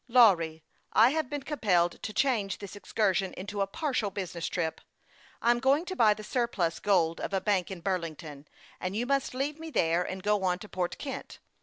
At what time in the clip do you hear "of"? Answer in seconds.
7.21-7.33